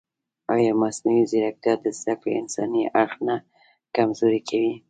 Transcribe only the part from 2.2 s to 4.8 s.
کړې انساني اړخ نه کمزوری کوي؟